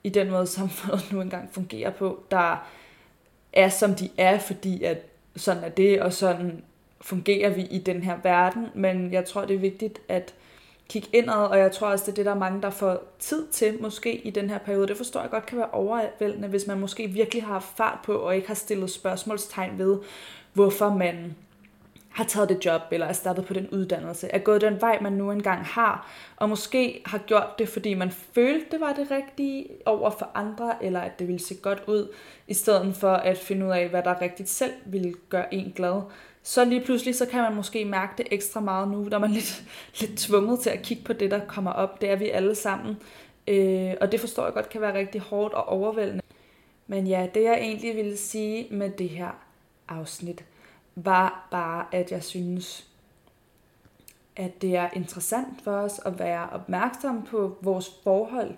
i 0.03 0.09
den 0.09 0.29
måde 0.31 0.47
samfundet 0.57 1.11
nu 1.11 1.21
engang 1.21 1.49
fungerer 1.51 1.91
på, 1.91 2.23
der 2.31 2.67
er 3.53 3.69
som 3.69 3.95
de 3.95 4.09
er, 4.17 4.39
fordi 4.39 4.83
at 4.83 4.97
sådan 5.35 5.63
er 5.63 5.69
det, 5.69 6.01
og 6.01 6.13
sådan 6.13 6.63
fungerer 7.01 7.49
vi 7.49 7.61
i 7.61 7.77
den 7.77 8.03
her 8.03 8.17
verden. 8.23 8.67
Men 8.75 9.13
jeg 9.13 9.25
tror, 9.25 9.45
det 9.45 9.55
er 9.55 9.59
vigtigt 9.59 10.01
at 10.07 10.33
kigge 10.89 11.09
indad, 11.13 11.45
og 11.45 11.59
jeg 11.59 11.71
tror 11.71 11.87
også, 11.87 12.05
det 12.05 12.11
er 12.11 12.15
det, 12.15 12.25
der 12.25 12.31
er 12.31 12.39
mange, 12.39 12.61
der 12.61 12.69
får 12.69 13.03
tid 13.19 13.47
til, 13.47 13.81
måske 13.81 14.15
i 14.15 14.29
den 14.29 14.49
her 14.49 14.57
periode. 14.57 14.87
Det 14.87 14.97
forstår 14.97 15.21
jeg 15.21 15.29
godt 15.29 15.45
kan 15.45 15.57
være 15.57 15.71
overvældende, 15.71 16.47
hvis 16.47 16.67
man 16.67 16.79
måske 16.79 17.07
virkelig 17.07 17.43
har 17.43 17.59
fart 17.59 17.99
på, 18.03 18.13
og 18.13 18.35
ikke 18.35 18.47
har 18.47 18.55
stillet 18.55 18.89
spørgsmålstegn 18.89 19.77
ved, 19.77 19.97
hvorfor 20.53 20.89
man 20.89 21.35
har 22.15 22.23
taget 22.23 22.49
det 22.49 22.65
job, 22.65 22.81
eller 22.91 23.05
er 23.07 23.13
startet 23.13 23.45
på 23.45 23.53
den 23.53 23.67
uddannelse, 23.69 24.27
er 24.27 24.39
gået 24.39 24.61
den 24.61 24.81
vej, 24.81 24.99
man 25.01 25.13
nu 25.13 25.31
engang 25.31 25.65
har, 25.65 26.11
og 26.35 26.49
måske 26.49 27.01
har 27.05 27.17
gjort 27.17 27.59
det, 27.59 27.69
fordi 27.69 27.93
man 27.93 28.11
følte, 28.11 28.65
det 28.71 28.79
var 28.79 28.93
det 28.93 29.11
rigtige 29.11 29.67
over 29.85 30.09
for 30.09 30.29
andre, 30.35 30.83
eller 30.83 30.99
at 30.99 31.19
det 31.19 31.27
ville 31.27 31.39
se 31.39 31.55
godt 31.55 31.83
ud, 31.87 32.13
i 32.47 32.53
stedet 32.53 32.95
for 32.95 33.11
at 33.11 33.37
finde 33.37 33.65
ud 33.65 33.71
af, 33.71 33.89
hvad 33.89 34.03
der 34.03 34.21
rigtigt 34.21 34.49
selv 34.49 34.71
ville 34.85 35.13
gøre 35.29 35.53
en 35.53 35.73
glad. 35.75 36.01
Så 36.43 36.65
lige 36.65 36.81
pludselig, 36.81 37.15
så 37.15 37.25
kan 37.25 37.41
man 37.41 37.55
måske 37.55 37.85
mærke 37.85 38.13
det 38.17 38.27
ekstra 38.31 38.59
meget 38.59 38.87
nu, 38.87 39.03
når 39.03 39.19
man 39.19 39.29
er 39.29 39.33
lidt, 39.39 39.63
lidt 39.99 40.17
tvunget 40.17 40.59
til 40.59 40.69
at 40.69 40.81
kigge 40.81 41.03
på 41.03 41.13
det, 41.13 41.31
der 41.31 41.39
kommer 41.47 41.71
op. 41.71 42.01
Det 42.01 42.09
er 42.09 42.15
vi 42.15 42.29
alle 42.29 42.55
sammen. 42.55 42.97
Øh, 43.47 43.93
og 44.01 44.11
det 44.11 44.19
forstår 44.19 44.43
jeg 44.43 44.53
godt 44.53 44.69
kan 44.69 44.81
være 44.81 44.97
rigtig 44.97 45.21
hårdt 45.21 45.53
og 45.53 45.69
overvældende. 45.69 46.21
Men 46.87 47.07
ja, 47.07 47.27
det 47.33 47.43
jeg 47.43 47.57
egentlig 47.61 47.95
ville 47.95 48.17
sige 48.17 48.67
med 48.71 48.89
det 48.89 49.09
her 49.09 49.31
afsnit, 49.87 50.45
var 50.95 51.47
bare, 51.51 51.85
at 51.91 52.11
jeg 52.11 52.23
synes, 52.23 52.87
at 54.35 54.61
det 54.61 54.75
er 54.75 54.89
interessant 54.93 55.61
for 55.63 55.71
os 55.71 55.99
at 56.05 56.19
være 56.19 56.49
opmærksom 56.49 57.23
på 57.23 57.57
vores 57.61 57.91
forhold 58.03 58.51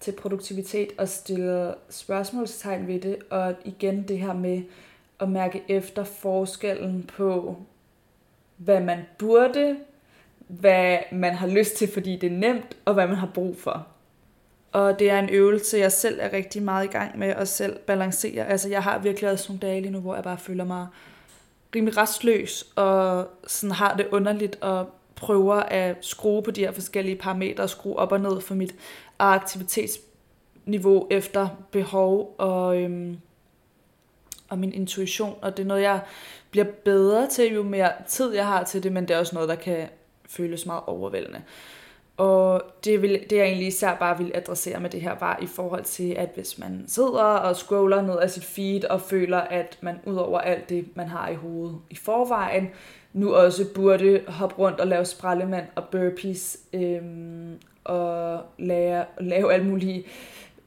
til 0.00 0.12
produktivitet 0.12 0.88
og 0.98 1.08
stille 1.08 1.74
spørgsmålstegn 1.90 2.86
ved 2.86 3.00
det. 3.00 3.16
Og 3.30 3.54
igen 3.64 4.08
det 4.08 4.18
her 4.18 4.32
med 4.32 4.62
at 5.20 5.28
mærke 5.28 5.62
efter 5.68 6.04
forskellen 6.04 7.10
på, 7.16 7.56
hvad 8.56 8.80
man 8.80 8.98
burde, 9.18 9.76
hvad 10.48 10.98
man 11.12 11.34
har 11.34 11.46
lyst 11.46 11.76
til, 11.76 11.92
fordi 11.92 12.16
det 12.16 12.32
er 12.32 12.36
nemt, 12.36 12.76
og 12.84 12.94
hvad 12.94 13.06
man 13.06 13.16
har 13.16 13.30
brug 13.34 13.56
for. 13.56 13.86
Og 14.72 14.98
det 14.98 15.10
er 15.10 15.18
en 15.18 15.30
øvelse, 15.30 15.78
jeg 15.78 15.92
selv 15.92 16.18
er 16.20 16.32
rigtig 16.32 16.62
meget 16.62 16.84
i 16.84 16.88
gang 16.88 17.18
med 17.18 17.28
at 17.28 17.48
selv 17.48 17.78
balancere. 17.78 18.46
Altså 18.46 18.68
jeg 18.68 18.82
har 18.82 18.98
virkelig 18.98 19.30
også 19.30 19.52
nogle 19.52 19.60
dage 19.60 19.80
lige 19.80 19.92
nu, 19.92 20.00
hvor 20.00 20.14
jeg 20.14 20.24
bare 20.24 20.38
føler 20.38 20.64
mig 20.64 20.86
rimelig 21.74 21.96
restløs, 21.96 22.66
og 22.76 23.28
sådan 23.46 23.74
har 23.74 23.96
det 23.96 24.06
underligt, 24.10 24.56
og 24.60 24.90
prøver 25.16 25.54
at 25.54 25.96
skrue 26.00 26.42
på 26.42 26.50
de 26.50 26.60
her 26.60 26.72
forskellige 26.72 27.16
parametre, 27.16 27.64
og 27.64 27.70
skrue 27.70 27.96
op 27.96 28.12
og 28.12 28.20
ned 28.20 28.40
for 28.40 28.54
mit 28.54 28.74
aktivitetsniveau 29.18 31.06
efter 31.10 31.48
behov 31.70 32.34
og, 32.38 32.82
øhm, 32.82 33.18
og 34.48 34.58
min 34.58 34.72
intuition. 34.72 35.38
Og 35.42 35.56
det 35.56 35.62
er 35.62 35.66
noget, 35.66 35.82
jeg 35.82 36.00
bliver 36.50 36.66
bedre 36.84 37.28
til, 37.28 37.54
jo 37.54 37.62
mere 37.62 37.92
tid 38.08 38.34
jeg 38.34 38.46
har 38.46 38.64
til 38.64 38.82
det, 38.82 38.92
men 38.92 39.08
det 39.08 39.14
er 39.14 39.18
også 39.18 39.34
noget, 39.34 39.48
der 39.48 39.54
kan 39.54 39.88
føles 40.28 40.66
meget 40.66 40.82
overvældende. 40.86 41.42
Og 42.20 42.62
det, 42.84 43.02
vil, 43.02 43.26
det 43.30 43.36
jeg 43.36 43.46
egentlig 43.46 43.66
især 43.66 43.96
bare 43.96 44.18
vil 44.18 44.32
adressere 44.34 44.80
med 44.80 44.90
det 44.90 45.00
her, 45.00 45.16
var 45.20 45.38
i 45.42 45.46
forhold 45.46 45.84
til, 45.84 46.14
at 46.18 46.30
hvis 46.34 46.58
man 46.58 46.84
sidder 46.86 47.22
og 47.22 47.56
scroller 47.56 48.02
ned 48.02 48.18
af 48.18 48.30
sit 48.30 48.44
feed 48.44 48.84
og 48.84 49.00
føler, 49.00 49.38
at 49.38 49.78
man 49.80 49.96
ud 50.06 50.16
over 50.16 50.38
alt 50.38 50.68
det, 50.68 50.84
man 50.94 51.08
har 51.08 51.28
i 51.28 51.34
hovedet 51.34 51.76
i 51.90 51.96
forvejen, 51.96 52.68
nu 53.12 53.34
også 53.34 53.64
burde 53.74 54.22
hoppe 54.28 54.54
rundt 54.58 54.80
og 54.80 54.86
lave 54.86 55.04
sprallemand 55.04 55.66
og 55.74 55.84
burpees 55.92 56.58
øhm, 56.72 57.54
og 57.84 58.40
lære, 58.58 59.04
lave 59.20 59.52
alle 59.52 59.66
mulige 59.66 60.04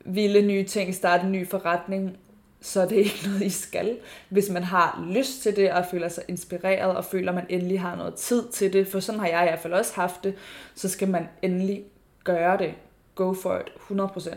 vilde 0.05 0.41
nye 0.41 0.63
ting, 0.63 0.95
starte 0.95 1.23
en 1.23 1.31
ny 1.31 1.47
forretning, 1.47 2.17
så 2.63 2.81
er 2.81 2.85
det 2.85 2.95
ikke 2.95 3.19
noget, 3.25 3.41
I 3.41 3.49
skal. 3.49 3.97
Hvis 4.29 4.49
man 4.49 4.63
har 4.63 5.05
lyst 5.09 5.41
til 5.41 5.55
det, 5.55 5.71
og 5.71 5.85
føler 5.91 6.09
sig 6.09 6.23
inspireret, 6.27 6.95
og 6.95 7.05
føler, 7.05 7.31
at 7.31 7.35
man 7.35 7.45
endelig 7.49 7.81
har 7.81 7.95
noget 7.95 8.15
tid 8.15 8.47
til 8.51 8.73
det, 8.73 8.87
for 8.87 8.99
sådan 8.99 9.19
har 9.19 9.27
jeg 9.27 9.41
i 9.41 9.49
hvert 9.49 9.59
fald 9.59 9.73
også 9.73 9.95
haft 9.95 10.23
det, 10.23 10.35
så 10.75 10.89
skal 10.89 11.07
man 11.07 11.27
endelig 11.41 11.83
gøre 12.23 12.57
det. 12.57 12.73
Go 13.15 13.33
for 13.33 13.59
it, 13.59 13.69
100%. 14.29 14.35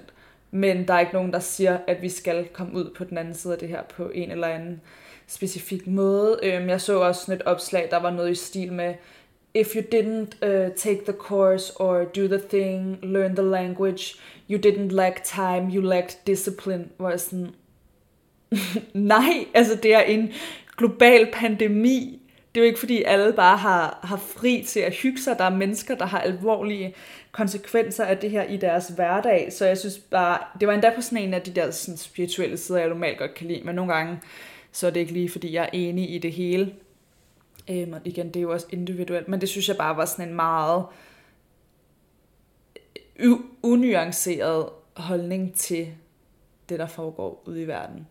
Men 0.51 0.89
der 0.89 0.95
er 0.95 1.01
ikke 1.01 1.13
nogen, 1.13 1.33
der 1.33 1.39
siger, 1.39 1.79
at 1.87 2.03
vi 2.03 2.09
skal 2.09 2.49
komme 2.53 2.75
ud 2.75 2.91
på 2.97 3.05
den 3.05 3.19
anden 3.19 3.35
side 3.35 3.53
af 3.53 3.59
det 3.59 3.69
her 3.69 3.83
på 3.83 4.11
en 4.15 4.31
eller 4.31 4.47
anden 4.47 4.81
specifik 5.27 5.87
måde. 5.87 6.39
Øhm, 6.43 6.69
jeg 6.69 6.81
så 6.81 6.99
også 6.99 7.21
sådan 7.21 7.41
et 7.41 7.47
opslag, 7.47 7.89
der 7.91 8.01
var 8.01 8.11
noget 8.11 8.31
i 8.31 8.35
stil 8.35 8.73
med, 8.73 8.95
if 9.55 9.75
you 9.75 9.83
didn't 9.83 10.47
uh, 10.47 10.75
take 10.77 11.05
the 11.05 11.13
course 11.19 11.73
or 11.81 12.05
do 12.05 12.27
the 12.29 12.41
thing, 12.49 12.99
learn 13.03 13.37
the 13.37 13.45
language, 13.45 14.19
you 14.51 14.59
didn't 14.59 14.91
lack 14.91 15.25
time, 15.25 15.71
you 15.75 15.81
lacked 15.81 16.17
discipline, 16.27 16.89
hvor 16.97 17.11
jeg 17.11 17.21
sådan, 17.21 17.55
Nej, 18.95 19.47
altså 19.55 19.79
det 19.83 19.95
er 19.95 20.01
en 20.01 20.33
global 20.77 21.29
pandemi. 21.33 22.23
Det 22.55 22.61
er 22.61 22.65
jo 22.65 22.67
ikke 22.67 22.79
fordi 22.79 23.03
alle 23.03 23.33
bare 23.33 23.57
har, 23.57 23.99
har 24.03 24.17
fri 24.17 24.65
til 24.67 24.81
at 24.81 24.95
hygge 24.95 25.21
sig. 25.21 25.39
Der 25.39 25.45
er 25.45 25.51
mennesker, 25.51 25.95
der 25.95 26.07
har 26.07 26.21
alvorlige 26.21 26.95
konsekvenser 27.33 28.05
af 28.05 28.19
det 28.19 28.31
her 28.31 28.43
i 28.43 28.57
deres 28.57 28.89
hverdag. 28.89 29.53
Så 29.53 29.67
jeg 29.67 29.79
synes 29.79 29.99
bare, 29.99 30.39
det 30.61 30.69
var 30.69 30.75
endda 30.75 30.93
på 30.95 31.01
sådan 31.01 31.19
en 31.19 31.35
af 31.35 31.43
de 31.43 31.51
der 31.51 31.71
sådan, 31.71 31.99
spirituelle 31.99 32.57
sider, 32.57 32.79
jeg 32.79 32.89
normalt 32.89 33.19
godt 33.19 33.35
kan 33.35 33.47
lide. 33.47 33.63
Men 33.65 33.75
nogle 33.75 33.95
gange, 33.95 34.21
så 34.73 34.87
er 34.87 34.91
det 34.91 35.01
ikke 35.01 35.13
lige 35.13 35.29
fordi, 35.29 35.53
jeg 35.53 35.65
er 35.65 35.71
enig 35.73 36.15
i 36.15 36.19
det 36.19 36.33
hele. 36.33 36.75
Øhm, 37.71 37.93
og 37.93 38.01
igen, 38.05 38.27
det 38.27 38.37
er 38.37 38.43
jo 38.43 38.53
også 38.53 38.67
individuelt. 38.71 39.29
Men 39.29 39.41
det 39.41 39.49
synes 39.49 39.69
jeg 39.69 39.77
bare 39.77 39.97
var 39.97 40.05
sådan 40.05 40.29
en 40.29 40.35
meget 40.35 40.85
øh, 43.17 43.37
unuanceret 43.63 44.69
holdning 44.97 45.55
til 45.55 45.89
det, 46.69 46.79
der 46.79 46.87
foregår 46.87 47.43
ude 47.47 47.63
i 47.63 47.67
verden 47.67 48.07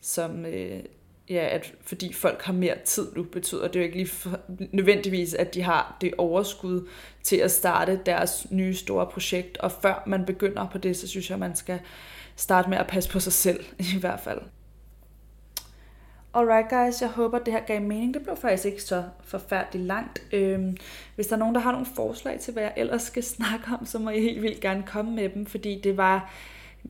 som 0.00 0.46
øh, 0.46 0.80
ja, 1.30 1.48
at 1.50 1.74
fordi 1.80 2.12
folk 2.12 2.42
har 2.42 2.52
mere 2.52 2.76
tid 2.84 3.06
nu, 3.16 3.22
betyder 3.22 3.68
det 3.68 3.76
jo 3.76 3.84
ikke 3.84 3.96
lige 3.96 4.08
for, 4.08 4.40
nødvendigvis, 4.72 5.34
at 5.34 5.54
de 5.54 5.62
har 5.62 5.96
det 6.00 6.14
overskud 6.18 6.88
til 7.22 7.36
at 7.36 7.50
starte 7.50 8.00
deres 8.06 8.46
nye 8.50 8.74
store 8.74 9.06
projekt. 9.06 9.58
Og 9.58 9.72
før 9.72 10.02
man 10.06 10.24
begynder 10.26 10.68
på 10.72 10.78
det, 10.78 10.96
så 10.96 11.08
synes 11.08 11.30
jeg, 11.30 11.38
man 11.38 11.56
skal 11.56 11.80
starte 12.36 12.70
med 12.70 12.78
at 12.78 12.86
passe 12.86 13.10
på 13.10 13.20
sig 13.20 13.32
selv 13.32 13.64
i 13.96 13.98
hvert 14.00 14.20
fald. 14.20 14.40
Alright 16.34 16.68
guys, 16.70 17.02
jeg 17.02 17.10
håber, 17.10 17.38
det 17.38 17.52
her 17.52 17.60
gav 17.66 17.82
mening. 17.82 18.14
Det 18.14 18.22
blev 18.22 18.36
faktisk 18.36 18.64
ikke 18.64 18.82
så 18.82 19.04
forfærdeligt 19.24 19.86
langt. 19.86 20.22
Øhm, 20.32 20.76
hvis 21.14 21.26
der 21.26 21.34
er 21.34 21.38
nogen, 21.38 21.54
der 21.54 21.60
har 21.60 21.72
nogle 21.72 21.86
forslag 21.86 22.40
til, 22.40 22.52
hvad 22.52 22.62
jeg 22.62 22.72
ellers 22.76 23.02
skal 23.02 23.22
snakke 23.36 23.64
om, 23.80 23.86
så 23.86 23.98
må 23.98 24.10
jeg 24.10 24.22
helt 24.22 24.42
vildt 24.42 24.60
gerne 24.60 24.82
komme 24.86 25.10
med 25.10 25.28
dem, 25.28 25.46
fordi 25.46 25.80
det 25.84 25.96
var 25.96 26.32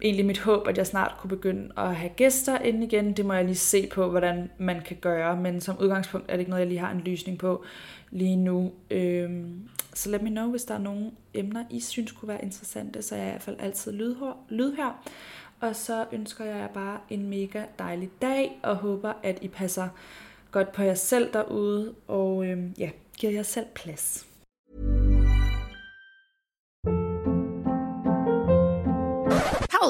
egentlig 0.03 0.27
mit 0.27 0.39
håb, 0.39 0.69
at 0.69 0.79
jeg 0.79 0.87
snart 0.87 1.15
kunne 1.19 1.29
begynde 1.29 1.73
at 1.77 1.97
have 1.97 2.11
gæster 2.17 2.59
ind 2.59 2.85
igen. 2.85 3.13
Det 3.13 3.27
må 3.27 3.33
jeg 3.33 3.45
lige 3.45 3.57
se 3.57 3.87
på, 3.87 4.11
hvordan 4.11 4.51
man 4.59 4.81
kan 4.83 4.97
gøre, 5.01 5.37
men 5.37 5.61
som 5.61 5.79
udgangspunkt 5.81 6.27
er 6.29 6.33
det 6.33 6.41
ikke 6.41 6.51
noget, 6.51 6.61
jeg 6.61 6.69
lige 6.69 6.81
har 6.81 6.91
en 6.91 7.03
løsning 7.05 7.39
på 7.39 7.65
lige 8.11 8.37
nu. 8.37 8.73
Øhm, 8.91 9.69
så 9.95 10.11
let 10.11 10.23
me 10.23 10.31
know, 10.31 10.51
hvis 10.51 10.65
der 10.65 10.75
er 10.75 10.79
nogle 10.79 11.11
emner, 11.35 11.65
I 11.71 11.81
synes 11.81 12.13
kunne 12.13 12.29
være 12.29 12.45
interessante, 12.45 13.03
så 13.03 13.17
jeg 13.17 13.25
er 13.25 13.29
i 13.29 13.31
hvert 13.31 13.43
fald 13.43 13.57
altid 13.59 13.93
lydhør. 13.93 14.37
lydhør. 14.49 15.09
Og 15.61 15.77
så 15.77 16.05
ønsker 16.13 16.45
jeg 16.45 16.57
jer 16.57 16.69
bare 16.69 16.99
en 17.11 17.29
mega 17.29 17.63
dejlig 17.79 18.11
dag, 18.23 18.61
og 18.63 18.77
håber, 18.77 19.13
at 19.23 19.39
I 19.43 19.49
passer 19.49 19.89
godt 20.51 20.73
på 20.73 20.83
jer 20.83 20.95
selv 20.95 21.33
derude, 21.33 21.95
og 22.09 22.47
øhm, 22.47 22.75
ja, 22.79 22.91
giver 23.19 23.33
jer 23.33 23.43
selv 23.43 23.67
plads. 23.75 24.30